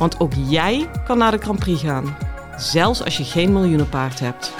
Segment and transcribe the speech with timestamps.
[0.00, 2.16] Want ook jij kan naar de Grand Prix gaan,
[2.56, 4.52] zelfs als je geen miljoenenpaard hebt.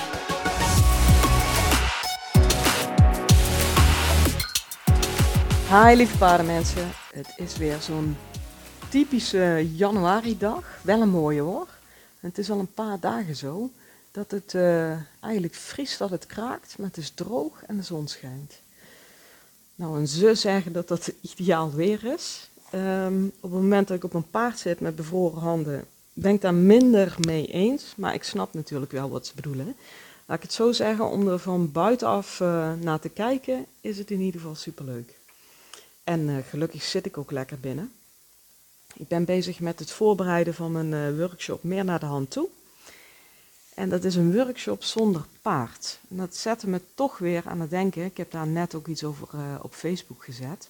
[5.68, 8.16] Hi lieve paardenmensen, het is weer zo'n
[8.88, 10.64] typische januari-dag.
[10.82, 11.68] Wel een mooie hoor.
[12.18, 13.70] Het is al een paar dagen zo
[14.10, 18.08] dat het uh, eigenlijk vriest, dat het kraakt, maar het is droog en de zon
[18.08, 18.60] schijnt.
[19.74, 22.49] Nou, en ze zeggen dat dat ideaal weer is.
[22.74, 26.40] Um, op het moment dat ik op een paard zit met bevroren handen, ben ik
[26.40, 27.94] daar minder mee eens.
[27.96, 29.76] Maar ik snap natuurlijk wel wat ze bedoelen.
[30.26, 34.10] Laat ik het zo zeggen, om er van buitenaf uh, naar te kijken, is het
[34.10, 35.18] in ieder geval superleuk.
[36.04, 37.92] En uh, gelukkig zit ik ook lekker binnen.
[38.94, 42.48] Ik ben bezig met het voorbereiden van mijn uh, workshop meer naar de hand toe.
[43.74, 45.98] En dat is een workshop zonder paard.
[46.08, 48.04] En dat zette me toch weer aan het denken.
[48.04, 49.28] Ik heb daar net ook iets over
[49.62, 50.68] op Facebook gezet.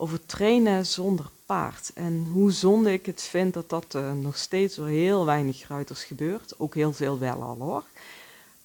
[0.00, 1.90] Over trainen zonder paard.
[1.94, 6.04] En hoe zonde ik het vind dat dat uh, nog steeds door heel weinig ruiters
[6.04, 6.54] gebeurt.
[6.58, 7.84] Ook heel veel wel al hoor.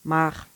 [0.01, 0.47] Maar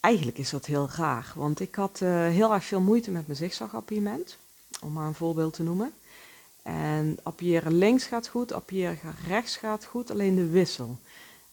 [0.00, 1.32] eigenlijk is dat heel raar.
[1.34, 4.36] Want ik had uh, heel erg veel moeite met mijn zigzagappiëment.
[4.80, 5.92] Om maar een voorbeeld te noemen.
[6.62, 10.98] En appiëren links gaat goed, appiëren rechts gaat goed, alleen de wissel.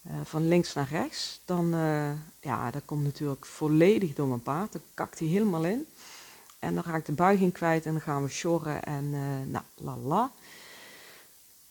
[0.08, 1.70] Uh, van links naar rechts, dan
[2.40, 4.72] ja, dat komt natuurlijk volledig door mijn paard.
[4.72, 5.86] Dan kakt hij helemaal in.
[6.64, 9.64] En dan raak ik de buiging kwijt en dan gaan we sjorren en uh, nou,
[9.76, 10.32] la la.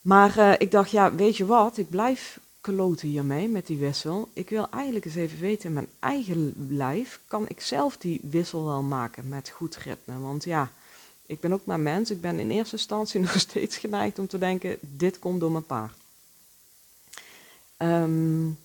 [0.01, 4.29] Maar ik dacht, ja, weet je wat, ik blijf kloten hiermee met die wissel.
[4.33, 8.65] Ik wil eigenlijk eens even weten in mijn eigen lijf, kan ik zelf die wissel
[8.65, 10.19] wel maken met goed ritme?
[10.19, 10.71] Want ja,
[11.25, 12.11] ik ben ook maar mens.
[12.11, 15.65] Ik ben in eerste instantie nog steeds geneigd om te denken, dit komt door mijn
[15.65, 15.93] paard.
[17.77, 18.57] Um,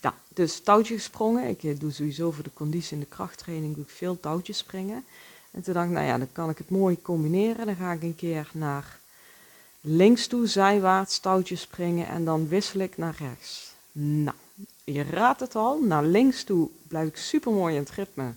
[0.00, 1.48] ja, dus touwtje gesprongen.
[1.48, 5.04] Ik eh, doe sowieso voor de conditie en de krachttraining doe ik veel touwtjes springen.
[5.50, 7.66] En toen dacht ik, nou ja, dan kan ik het mooi combineren.
[7.66, 8.98] Dan ga ik een keer naar
[9.80, 13.72] links toe, zijwaarts, touwtjes springen en dan wissel ik naar rechts.
[13.92, 14.36] Nou,
[14.84, 18.32] je raadt het al, naar links toe blijf ik super mooi in het ritme.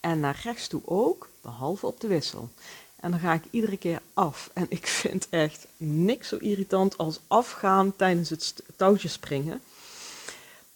[0.00, 2.48] En naar rechts toe ook, behalve op de wissel.
[2.96, 4.50] En dan ga ik iedere keer af.
[4.52, 9.60] En ik vind echt niks zo irritant als afgaan tijdens het touwtje springen.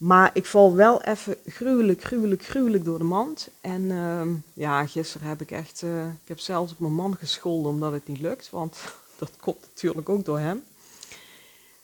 [0.00, 3.49] Maar ik val wel even gruwelijk, gruwelijk, gruwelijk door de mand.
[3.61, 4.22] En uh,
[4.53, 8.06] ja, gisteren heb ik echt, uh, ik heb zelfs op mijn man gescholden omdat het
[8.06, 8.50] niet lukt.
[8.50, 8.78] Want
[9.19, 10.62] dat komt natuurlijk ook door hem.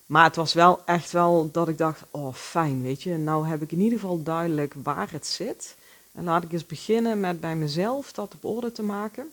[0.07, 3.17] Maar het was wel echt wel dat ik dacht, oh fijn, weet je.
[3.17, 5.77] Nou heb ik in ieder geval duidelijk waar het zit.
[6.13, 9.31] En laat ik eens beginnen met bij mezelf dat op orde te maken.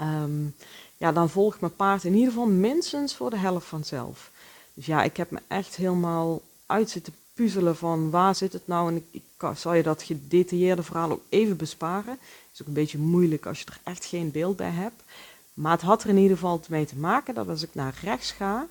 [0.00, 0.54] Um,
[0.96, 4.30] ja, dan volgt mijn paard in ieder geval minstens voor de helft vanzelf.
[4.74, 8.88] Dus ja, ik heb me echt helemaal uit zitten puzzelen van waar zit het nou.
[8.90, 9.22] En ik,
[9.54, 12.12] zal je dat gedetailleerde verhaal ook even besparen.
[12.12, 15.02] Het is ook een beetje moeilijk als je er echt geen beeld bij hebt.
[15.54, 18.30] Maar het had er in ieder geval mee te maken dat als ik naar rechts
[18.30, 18.66] ga,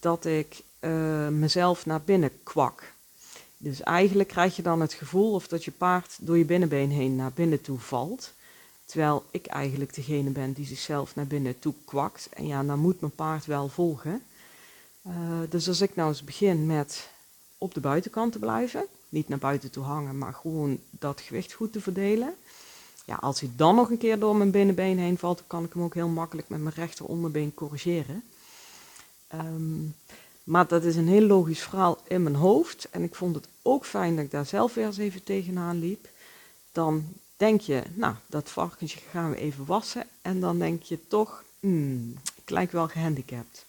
[0.00, 2.92] dat ik uh, mezelf naar binnen kwak.
[3.56, 7.16] Dus eigenlijk krijg je dan het gevoel of dat je paard door je binnenbeen heen
[7.16, 8.32] naar binnen toe valt.
[8.84, 12.28] Terwijl ik eigenlijk degene ben die zichzelf naar binnen toe kwakt.
[12.32, 14.22] En ja, dan moet mijn paard wel volgen.
[15.06, 15.12] Uh,
[15.48, 17.08] dus als ik nou eens begin met
[17.60, 21.72] op de buitenkant te blijven, niet naar buiten toe hangen, maar gewoon dat gewicht goed
[21.72, 22.34] te verdelen.
[23.04, 25.72] Ja, als hij dan nog een keer door mijn binnenbeen heen valt, dan kan ik
[25.72, 28.22] hem ook heel makkelijk met mijn rechter onderbeen corrigeren.
[29.34, 29.94] Um,
[30.44, 32.88] maar dat is een heel logisch verhaal in mijn hoofd.
[32.90, 36.08] En ik vond het ook fijn dat ik daar zelf weer eens even tegenaan liep.
[36.72, 37.04] Dan
[37.36, 40.06] denk je, nou, dat varkentje gaan we even wassen.
[40.22, 43.64] En dan denk je toch, hmm, ik lijk wel gehandicapt.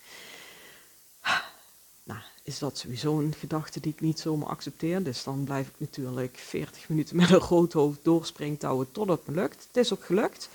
[2.03, 2.19] Nou,
[2.51, 5.03] is dat sowieso een gedachte die ik niet zomaar accepteer.
[5.03, 9.41] Dus dan blijf ik natuurlijk 40 minuten met een groot hoofd doorspringtouwen totdat het me
[9.41, 9.67] lukt.
[9.67, 10.49] Het is ook gelukt.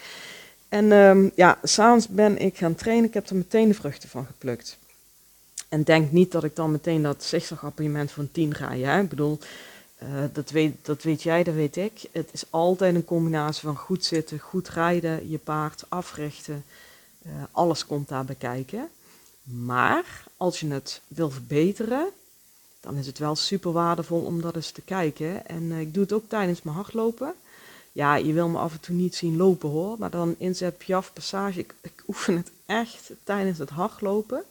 [0.69, 3.09] En um, ja, s'avonds ben ik gaan trainen.
[3.09, 4.79] Ik heb er meteen de vruchten van geplukt.
[5.69, 8.73] En denk niet dat ik dan meteen dat zigzagappartement van 10 ga.
[8.73, 8.99] Ja?
[8.99, 9.39] Ik bedoel,
[10.03, 12.01] uh, dat, weet, dat weet jij, dat weet ik.
[12.13, 16.65] Het is altijd een combinatie van goed zitten, goed rijden, je paard africhten.
[17.27, 18.89] Uh, alles komt daarbij kijken.
[19.47, 22.09] Maar als je het wil verbeteren,
[22.81, 25.47] dan is het wel super waardevol om dat eens te kijken.
[25.47, 27.35] En uh, ik doe het ook tijdens mijn hardlopen.
[27.93, 31.13] Ja, je wil me af en toe niet zien lopen hoor, maar dan inzet Piaf
[31.13, 31.61] Passage.
[31.61, 31.75] Ik,
[32.09, 34.45] oefen het echt tijdens het hardlopen.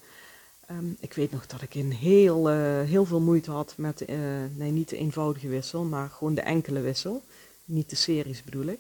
[0.66, 4.18] Ehm, ik weet nog dat ik in heel, eh, heel veel moeite had met, uh,
[4.56, 7.24] nee niet de eenvoudige wissel, maar gewoon de enkele wissel.
[7.66, 8.80] Niet de series bedoel ik.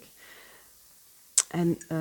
[1.55, 1.97] En uh,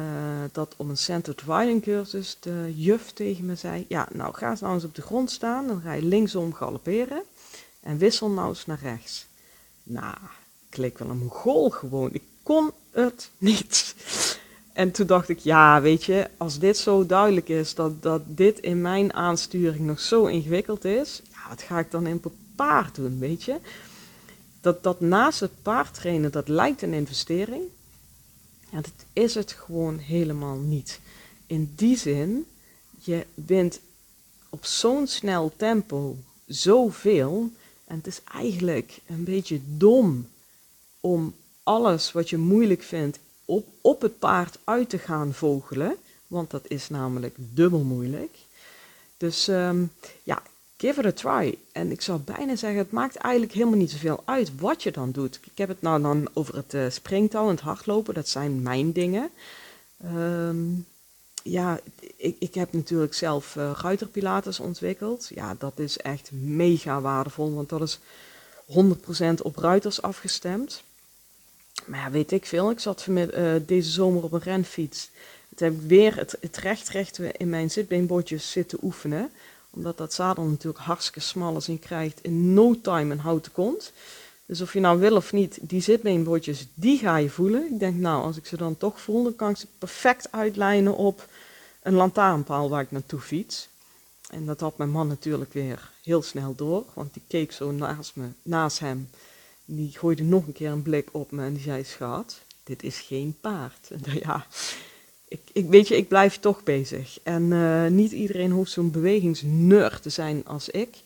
[0.52, 4.60] dat om een centered riding cursus de juf tegen me zei, ja nou ga eens
[4.60, 7.22] nou eens op de grond staan, dan ga je linksom galopperen
[7.80, 9.26] en wissel nou eens naar rechts.
[9.82, 10.14] Nou,
[10.70, 13.94] ik leek wel een mongool gewoon, ik kon het niet.
[14.72, 18.58] En toen dacht ik, ja, weet je, als dit zo duidelijk is, dat, dat dit
[18.58, 22.22] in mijn aansturing nog zo ingewikkeld is, ja, wat ga ik dan in
[22.56, 23.56] paard doen, weet je?
[24.60, 27.62] Dat, dat naast het paard trainen, dat lijkt een investering.
[28.74, 31.00] Ja, dat is het gewoon helemaal niet.
[31.46, 32.46] In die zin,
[33.00, 33.80] je wint
[34.48, 36.16] op zo'n snel tempo
[36.46, 37.50] zoveel.
[37.84, 40.28] En het is eigenlijk een beetje dom
[41.00, 45.96] om alles wat je moeilijk vindt op, op het paard uit te gaan vogelen.
[46.26, 48.36] Want dat is namelijk dubbel moeilijk.
[49.16, 49.92] Dus um,
[50.22, 50.42] ja,
[50.76, 51.58] give it a try.
[51.72, 55.10] En ik zou bijna zeggen, het maakt eigenlijk helemaal niet zoveel uit wat je dan
[55.10, 55.40] doet.
[55.44, 58.14] Ik heb het nou dan over het uh, springtouw en het hardlopen.
[58.14, 59.30] Dat zijn mijn dingen.
[60.04, 60.86] Um,
[61.42, 61.80] ja,
[62.16, 65.30] ik, ik heb natuurlijk zelf uh, ruiterpilates ontwikkeld.
[65.34, 67.98] Ja, dat is echt mega waardevol, want dat is
[69.38, 70.82] 100% op ruiters afgestemd.
[71.86, 72.70] Maar ja, weet ik veel.
[72.70, 75.10] Ik zat uh, deze zomer op een renfiets.
[75.54, 79.30] Toen heb ik weer het, het recht, recht in mijn zitbeenbordjes zitten oefenen.
[79.74, 83.92] Omdat dat zadel natuurlijk hartstikke smal is en krijgt in no time een houten kont.
[84.46, 87.72] Dus of je nou wil of niet, die zitbeenbordjes, die ga je voelen.
[87.72, 90.96] Ik denk, nou, als ik ze dan toch voel, dan kan ik ze perfect uitlijnen
[90.96, 91.28] op
[91.82, 93.68] een lantaarnpaal waar ik naartoe fiets.
[94.30, 98.16] En dat had mijn man natuurlijk weer heel snel door, want die keek zo naast,
[98.16, 99.10] me, naast hem.
[99.64, 103.00] Die gooide nog een keer een blik op me en die zei, schat, dit is
[103.00, 103.90] geen paard.
[103.90, 104.46] En ja,
[105.28, 107.18] ik, ik, weet je, ik blijf toch bezig.
[107.22, 110.96] En uh, niet iedereen hoeft zo'n bewegingsnerd te zijn als ik.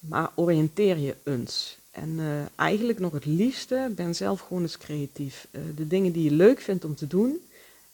[0.00, 1.78] Maar oriënteer je eens.
[1.90, 5.46] En uh, eigenlijk nog het liefste, ben zelf gewoon eens creatief.
[5.50, 7.40] Uh, de dingen die je leuk vindt om te doen,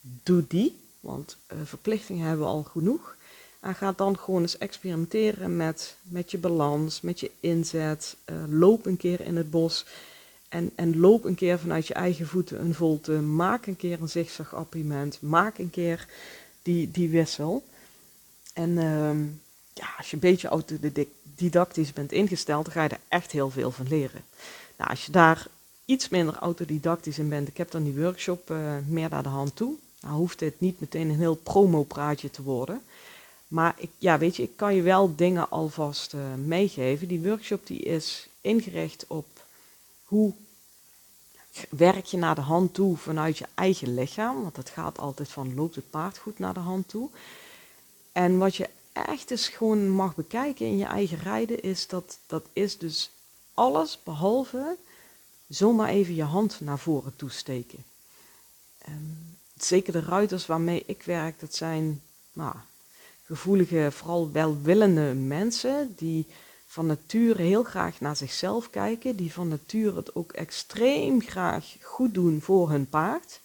[0.00, 0.76] doe die.
[1.00, 3.16] Want verplichtingen hebben we al genoeg.
[3.60, 8.16] En ga dan gewoon eens experimenteren met, met je balans, met je inzet.
[8.48, 9.84] Loop een keer in het bos
[10.48, 13.12] en, en loop een keer vanuit je eigen voeten een volte.
[13.12, 15.18] Maak een keer een zigzag-appiment.
[15.20, 16.06] Maak een keer
[16.62, 17.64] die, die wissel.
[18.52, 19.10] En uh,
[19.74, 23.70] ja, als je een beetje autodidactisch bent ingesteld, dan ga je er echt heel veel
[23.70, 24.22] van leren.
[24.76, 25.46] Nou, als je daar
[25.84, 29.56] iets minder autodidactisch in bent, ik heb dan die workshop uh, meer naar de hand
[29.56, 29.74] toe.
[30.00, 32.82] Nou hoeft dit niet meteen een heel promo-praatje te worden.
[33.48, 37.08] Maar ik, ja, weet je, ik kan je wel dingen alvast uh, meegeven.
[37.08, 39.26] Die workshop die is ingericht op
[40.08, 40.32] hoe
[41.70, 44.42] werk je naar de hand toe vanuit je eigen lichaam.
[44.42, 47.08] Want het gaat altijd van loopt het paard goed naar de hand toe.
[48.12, 52.44] En wat je echt eens gewoon mag bekijken in je eigen rijden is dat dat
[52.52, 53.10] is dus
[53.54, 54.76] alles behalve
[55.48, 57.84] zomaar even je hand naar voren toesteken.
[58.88, 62.02] Um, zeker de ruiters waarmee ik werk, dat zijn
[62.32, 62.54] nou,
[63.24, 66.26] gevoelige, vooral welwillende mensen die
[66.78, 72.14] van nature heel graag naar zichzelf kijken, die van nature het ook extreem graag goed
[72.14, 73.40] doen voor hun paard.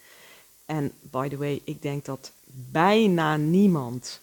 [0.65, 2.31] En by the way, ik denk dat
[2.71, 4.19] bijna niemand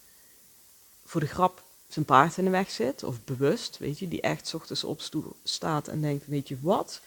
[1.05, 4.55] voor de grap zijn paard in de weg zit, of bewust, weet je, die echt
[4.55, 7.01] ochtends opstaat en denkt, weet je wat,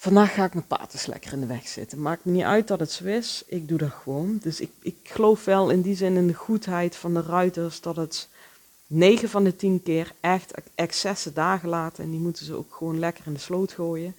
[0.00, 2.02] Vandaag ga ik mijn paard eens lekker in de weg zitten.
[2.02, 4.38] Maakt me niet uit dat het zo is, ik doe dat gewoon.
[4.42, 7.96] Dus ik, ik geloof wel in die zin in de goedheid van de ruiters dat
[7.96, 8.28] het
[8.90, 12.04] 9 van de 10 keer echt excessen dagen laten.
[12.04, 14.14] En die moeten ze ook gewoon lekker in de sloot gooien.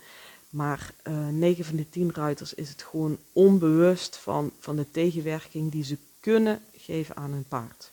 [0.49, 4.91] Maar uh, eh, 9 van de 10 ruiters is het gewoon onbewust van, van de
[4.91, 7.91] tegenwerking die ze kunnen geven aan hun paard.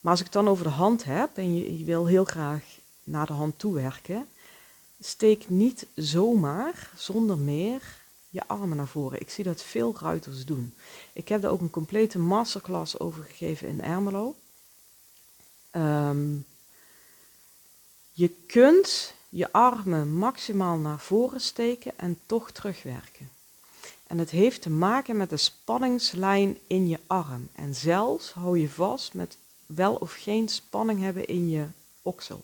[0.00, 2.64] Maar als ik het dan over de hand heb en je, je wil heel graag
[3.04, 4.26] naar de hand toe werken,
[5.00, 7.82] steek niet zomaar, zonder meer,
[8.28, 9.20] je armen naar voren.
[9.20, 10.74] Ik zie dat veel ruiters doen.
[11.12, 14.34] Ik heb daar ook een complete masterclass over gegeven in Ermelo.
[15.76, 16.46] Um,
[18.12, 23.30] je kunt je armen maximaal naar voren steken en toch terugwerken.
[24.06, 27.48] En het heeft te maken met de spanningslijn in je arm.
[27.54, 29.36] En zelfs hou je vast met
[29.66, 31.66] wel of geen spanning hebben in je
[32.02, 32.42] oksel.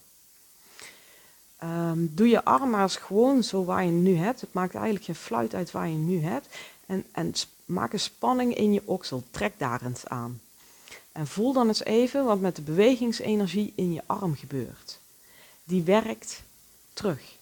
[1.65, 4.41] Um, doe je arm maar gewoon zo waar je nu hebt.
[4.41, 6.47] Het maakt eigenlijk geen fluit uit waar je nu hebt.
[6.87, 7.33] En, en
[7.65, 9.23] maak een spanning in je oksel.
[9.31, 10.41] Trek daar eens aan.
[11.19, 14.99] En voel dan eens even wat met de bewegingsenergie in je arm gebeurt.
[15.65, 16.43] Die werkt
[16.93, 17.37] terug.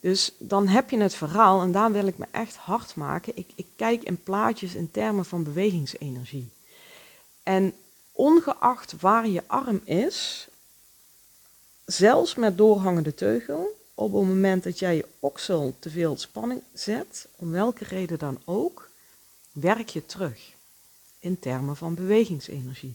[0.00, 3.36] Dus dan heb je het verhaal, en daar wil ik me echt hard maken.
[3.36, 6.48] Ik, ik kijk in plaatjes in termen van bewegingsenergie.
[7.42, 7.74] En
[8.12, 10.48] ongeacht waar je arm is,
[11.84, 17.28] zelfs met doorhangende teugel, op het moment dat jij je oksel te veel spanning zet,
[17.36, 18.88] om welke reden dan ook,
[19.52, 20.56] werk je terug
[21.28, 22.94] in termen van bewegingsenergie.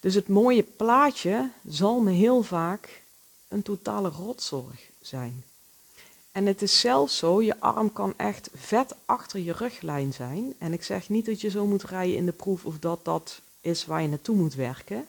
[0.00, 3.02] Dus het mooie plaatje zal me heel vaak
[3.48, 5.44] een totale rotzorg zijn.
[6.32, 10.54] En het is zelfs zo, je arm kan echt vet achter je ruglijn zijn.
[10.58, 13.40] En ik zeg niet dat je zo moet rijden in de proef of dat dat
[13.60, 15.06] is waar je naartoe moet werken.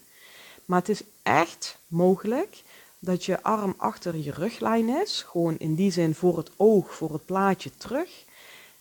[0.66, 2.64] Maar het is echt mogelijk
[3.00, 5.22] dat je arm achter je ruglijn is.
[5.28, 8.10] Gewoon in die zin voor het oog, voor het plaatje terug.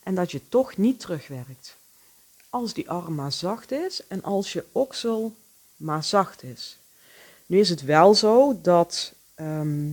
[0.03, 1.77] En dat je toch niet terugwerkt.
[2.51, 5.35] Als die arm maar zacht is en als je oksel
[5.77, 6.79] maar zacht is.
[7.47, 9.89] Nu is het wel zo dat ehm,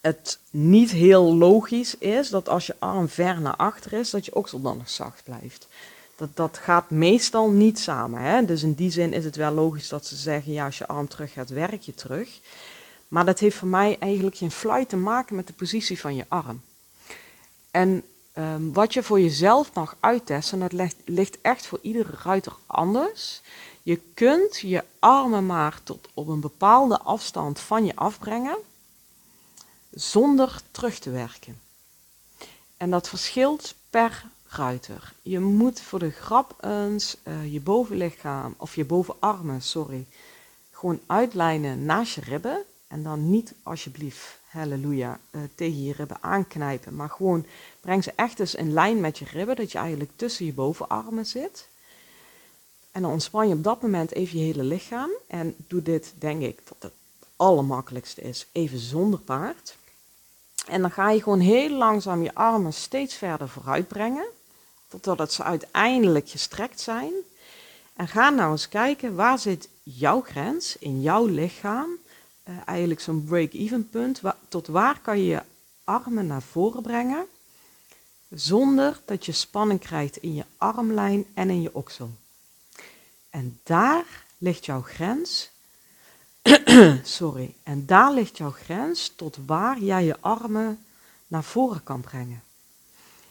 [0.00, 4.34] het niet heel logisch is dat als je arm ver naar achter is, dat je
[4.34, 5.68] oksel dan nog zacht blijft.
[6.16, 8.20] Dat, dat gaat meestal niet samen.
[8.20, 8.44] Hè?
[8.44, 11.08] Dus in die zin is het wel logisch dat ze zeggen, ja, als je arm
[11.08, 12.40] terug gaat, werk je terug.
[13.08, 16.24] Maar dat heeft voor mij eigenlijk geen fluit te maken met de positie van je
[16.28, 16.62] arm.
[17.70, 18.02] En
[18.38, 23.40] um, wat je voor jezelf mag uittesten, dat ligt, echt voor iedere ruiter anders.
[23.82, 28.56] Je kunt je armen maar tot op een bepaalde afstand van je afbrengen
[29.90, 31.60] zonder terug te werken.
[32.76, 35.12] En dat verschilt per ruiter.
[35.22, 40.06] Je moet voor de grap eens uh, je bovenlichaam, of je bovenarmen, sorry,
[40.70, 42.64] gewoon uitlijnen naast je ribben.
[42.86, 46.96] En dan niet alsjeblieft, halleluja, uh, tegen je ribben aanknijpen.
[46.96, 47.46] Maar gewoon
[47.80, 51.26] breng ze echt eens in lijn met je ribben, dat je eigenlijk tussen je bovenarmen
[51.26, 51.68] zit.
[52.92, 55.10] En dan ontspan je op dat moment even je hele lichaam.
[55.26, 56.92] En doe dit, denk ik, dat het
[57.36, 59.76] allermakkelijkste is, even zonder paard.
[60.66, 64.26] En dan ga je gewoon heel langzaam je armen steeds verder vooruit brengen,
[65.00, 67.12] totdat ze uiteindelijk gestrekt zijn.
[67.96, 71.88] En ga nou eens kijken, waar zit jouw grens in jouw lichaam?
[72.48, 74.20] Uh, eigenlijk zo'n break-even punt.
[74.48, 75.42] tot waar kan je je
[75.84, 77.26] armen naar voren brengen,
[78.30, 82.10] zonder dat je spanning krijgt in je armlijn en in je oksel.
[83.30, 85.50] En daar ligt jouw grens
[87.02, 87.54] Sorry.
[87.62, 90.84] En daar ligt jouw grens tot waar jij je armen
[91.26, 92.42] naar voren kan brengen.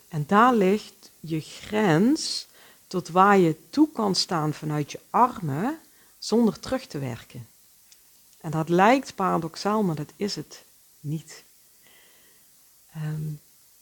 [0.08, 2.48] En daar ligt je grens
[2.88, 5.80] tot waar je toe kan staan vanuit je armen
[6.18, 7.48] zonder terug te werken.
[8.46, 10.64] En dat lijkt paradoxaal, maar dat is het
[11.00, 11.44] niet.
[12.94, 13.22] Ehm,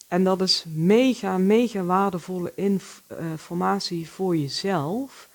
[0.08, 5.30] en dat is mega, mega waardevolle informatie voor jezelf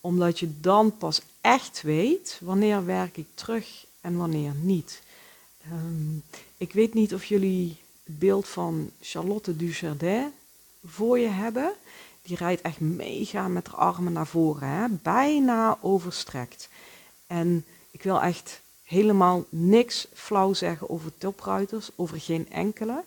[0.00, 5.02] omdat je dan pas echt weet wanneer werk ik terug en wanneer niet.
[5.72, 6.22] Um,
[6.56, 10.32] ik weet niet of jullie het beeld van Charlotte Dujardin
[10.86, 11.72] voor je hebben.
[12.22, 14.88] Die rijdt echt mega met haar armen naar voren, hè?
[14.88, 16.68] bijna overstrekt.
[17.26, 18.61] En ik wil echt
[18.92, 23.04] helemaal niks flauw zeggen over topruiters, over geen enkele.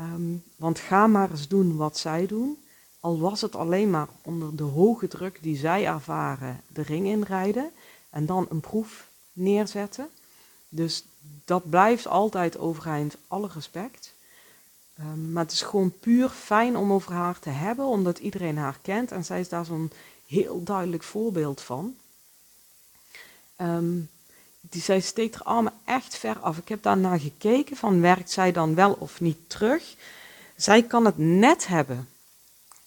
[0.00, 2.58] Um, want ga maar eens doen wat zij doen
[3.00, 7.70] al was het alleen maar onder de hoge druk die zij ervaren, de ring inrijden
[8.10, 10.08] en dan een proef neerzetten.
[10.68, 11.04] Dus
[11.44, 14.14] dat blijft altijd overeind, alle respect.
[15.00, 18.78] Um, maar het is gewoon puur fijn om over haar te hebben, omdat iedereen haar
[18.82, 19.92] kent en zij is daar zo'n
[20.26, 21.96] heel duidelijk voorbeeld van.
[23.56, 24.10] Um,
[24.70, 26.56] die, zij steekt haar armen echt ver af.
[26.56, 29.94] Ik heb daarna gekeken van werkt zij dan wel of niet terug.
[30.56, 32.08] Zij kan het net hebben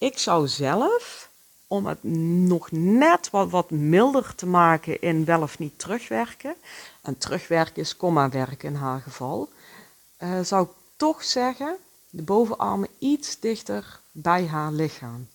[0.01, 1.29] ik zou zelf,
[1.67, 6.55] om het nog net wat, wat milder te maken in wel of niet terugwerken,
[7.01, 9.49] en terugwerken is komma werken in haar geval,
[10.19, 11.77] uh, zou ik toch zeggen,
[12.09, 15.27] de bovenarmen iets dichter bij haar lichaam.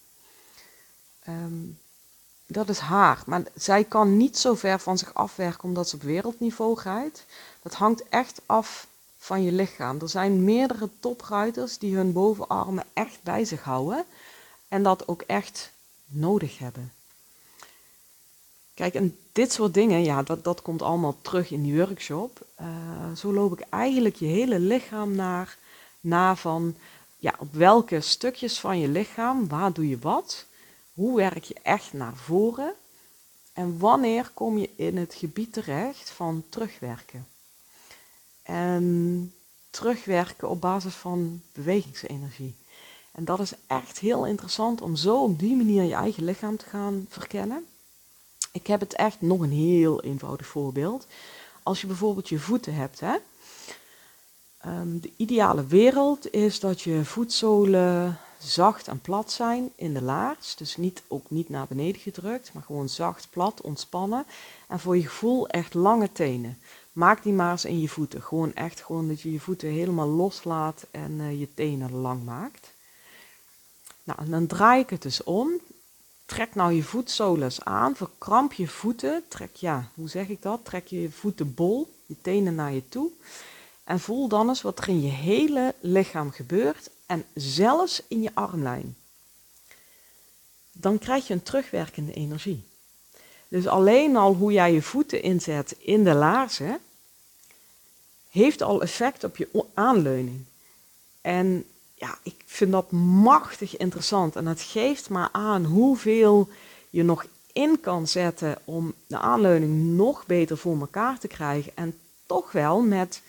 [1.28, 1.78] Um,
[2.46, 6.02] dat is haar, maar zij kan niet zo ver van zich afwerken omdat ze op
[6.02, 7.24] wereldniveau rijdt.
[7.62, 8.86] Dat hangt echt af
[9.18, 10.00] van je lichaam.
[10.00, 14.04] Er zijn meerdere topruiters die hun bovenarmen echt bij zich houden
[14.68, 15.70] en dat ook echt
[16.06, 16.92] nodig hebben.
[18.74, 22.46] Kijk, en dit soort dingen, ja, dat, dat komt allemaal terug in die workshop.
[22.60, 22.66] Uh,
[23.16, 25.56] zo loop ik eigenlijk je hele lichaam naar,
[26.00, 26.76] na van,
[27.16, 30.46] ja, op welke stukjes van je lichaam, waar doe je wat?
[30.96, 32.74] Hoe werk je echt naar voren?
[33.52, 37.26] En wanneer kom je in het gebied terecht van terugwerken?
[38.42, 39.34] En
[39.70, 42.54] terugwerken op basis van bewegingsenergie.
[43.12, 46.68] En dat is echt heel interessant om zo op die manier je eigen lichaam te
[46.68, 47.66] gaan verkennen.
[48.52, 51.06] Ik heb het echt nog een heel eenvoudig voorbeeld.
[51.62, 53.16] Als je bijvoorbeeld je voeten hebt, hè,
[54.58, 60.56] ehm, de ideale wereld is dat je voetzolen zacht en plat zijn in de laars.
[60.56, 64.26] Dus niet, ook niet naar beneden gedrukt, maar gewoon zacht, plat, ontspannen.
[64.68, 66.58] En voor je gevoel echt lange tenen.
[66.92, 68.22] Maak die maar eens in je voeten.
[68.22, 72.70] Gewoon echt gewoon dat je je voeten helemaal loslaat en uh, je tenen lang maakt.
[74.04, 75.50] Nou, en dan draai ik het dus om.
[76.26, 79.22] Trek nou je voetzolen aan, verkramp je voeten.
[79.28, 80.64] Trek, ja, hoe zeg ik dat?
[80.64, 83.10] Trek je voeten bol, je tenen naar je toe.
[83.84, 88.30] En voel dan eens wat er in je hele lichaam gebeurt en zelfs in je
[88.34, 88.96] armlijn.
[90.72, 92.64] Dan krijg je een terugwerkende energie.
[93.48, 96.78] Dus alleen al hoe jij je voeten inzet in de laarzen,
[98.30, 100.44] heeft al effect op je aanleuning.
[101.20, 104.36] En ja, ik vind dat machtig interessant.
[104.36, 106.48] En het geeft maar aan hoeveel
[106.90, 111.72] je nog in kan zetten om de aanleuning nog beter voor elkaar te krijgen.
[111.74, 113.20] En toch wel met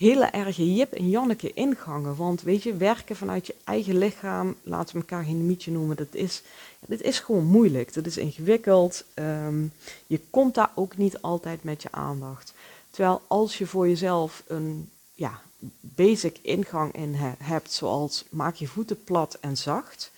[0.00, 2.16] hele erge Jip en Janneke ingangen.
[2.16, 6.14] Want weet je, werken vanuit je eigen lichaam, laten we elkaar geen mietje noemen, dat
[6.14, 6.42] is,
[6.86, 7.94] dit is gewoon moeilijk.
[7.94, 9.04] Dat is ingewikkeld.
[9.14, 9.62] Ehm,
[10.06, 12.54] je komt daar ook niet altijd met je aandacht.
[12.90, 15.40] Terwijl als je voor jezelf een ja,
[15.80, 20.10] basic ingang in hebt, zoals maak je voeten plat en zacht.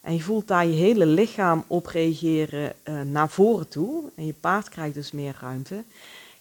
[0.00, 4.10] En je voelt daar je hele lichaam op reageren uh, naar voren toe.
[4.14, 5.84] En je paard krijgt dus meer ruimte.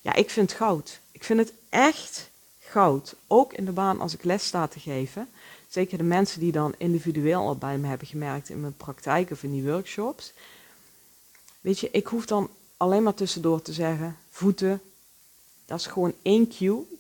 [0.02, 1.00] Ja, ik vind goud.
[1.12, 2.30] Ik vind het echt
[2.70, 3.16] goud.
[3.28, 5.30] Ook in de baan als ik les sta te geven.
[5.68, 9.44] Zeker de mensen die dan individueel al bij me hebben gemerkt in mijn praktijk of
[9.44, 10.34] in die workshops.
[11.62, 14.82] Weet je, ik hoef dan alleen maar tussendoor te zeggen: voeten,
[15.66, 16.98] dat is gewoon één cue.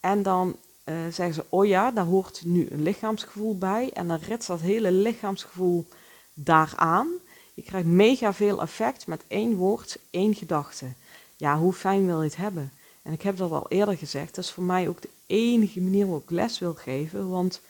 [0.00, 3.90] En dan uh, zeggen ze: oh ja, daar hoort nu een lichaamsgevoel bij.
[3.92, 5.86] En dan ritst dat hele lichaamsgevoel
[6.34, 7.08] daaraan.
[7.54, 10.86] Je krijgt mega veel effect met één woord, één gedachte.
[11.36, 12.72] Ja, hoe fijn wil je het hebben?
[13.10, 16.04] En ik heb dat al eerder gezegd, dat is voor mij ook de enige manier
[16.04, 17.28] waarop ik les wil geven.
[17.28, 17.60] Want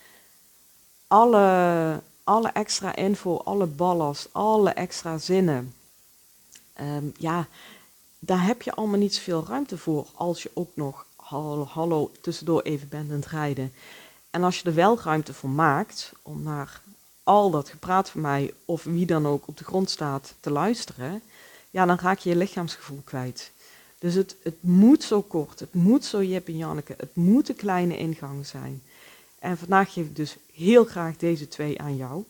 [1.06, 5.74] alle, alle extra info, alle ballast, alle extra zinnen,
[6.72, 7.46] ehm, ja,
[8.18, 11.06] daar heb je allemaal niet zoveel ruimte voor als je ook nog
[11.68, 13.72] hallo, tussendoor even bent aan het rijden.
[14.30, 16.82] En als je er wel ruimte voor maakt om naar
[17.22, 21.22] al dat gepraat van mij of wie dan ook op de grond staat te luisteren,
[21.70, 23.52] ja, dan raak je je lichaamsgevoel kwijt.
[24.00, 27.56] Dus het, het moet zo kort, het moet zo Jip en Janneke, het moet een
[27.56, 28.82] kleine ingang zijn.
[29.38, 32.24] En vandaag geef ik dus heel graag deze twee aan jou.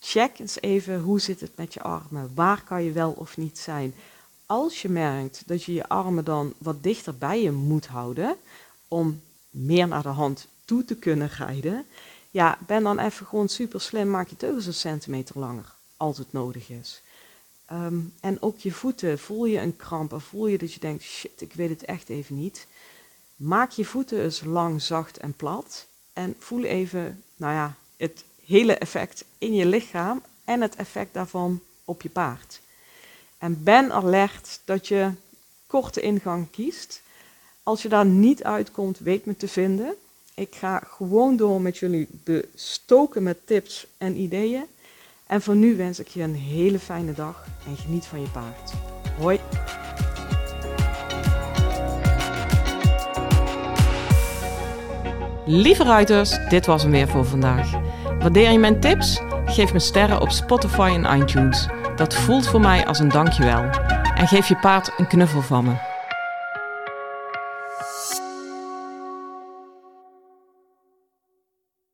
[0.00, 3.58] Check eens even hoe zit het met je armen, waar kan je wel of niet
[3.58, 3.94] zijn.
[4.46, 8.36] Als je merkt dat je je armen dan wat dichter bij je moet houden,
[8.88, 9.20] om
[9.50, 11.86] meer naar de hand toe te kunnen rijden,
[12.30, 16.32] ja, ben dan even gewoon super slim, maak je teugels een centimeter langer, als het
[16.32, 17.02] nodig is.
[17.66, 21.02] Ehm, en ook je voeten, voel je een kramp of voel je dat je denkt,
[21.02, 22.66] shit, ik weet het echt even niet.
[23.36, 25.86] Maak je voeten eens lang, zacht en plat.
[26.12, 31.60] En voel even, nou ja, het hele effect in je lichaam en het effect daarvan
[31.84, 32.60] op je paard.
[33.38, 35.10] En ben alert dat je
[35.66, 37.02] korte ingang kiest.
[37.62, 39.94] Als je daar niet uitkomt, weet me te vinden.
[40.34, 44.64] Ik ga gewoon door met jullie bestoken met tips en ideeën.
[45.32, 48.72] En voor nu wens ik je een hele fijne dag en geniet van je paard.
[49.18, 49.40] Hoi!
[55.46, 57.70] Lieve ruiters, dit was hem weer voor vandaag.
[58.18, 59.20] Waardeer je mijn tips?
[59.44, 61.68] Geef me sterren op Spotify en iTunes.
[61.96, 63.62] Dat voelt voor mij als een dankjewel.
[64.14, 65.91] En geef je paard een knuffel van me.